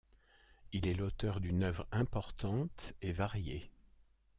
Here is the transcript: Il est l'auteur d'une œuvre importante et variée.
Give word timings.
Il 0.73 0.87
est 0.87 0.95
l'auteur 0.95 1.39
d'une 1.39 1.61
œuvre 1.61 1.85
importante 1.91 2.93
et 3.03 3.11
variée. 3.11 3.69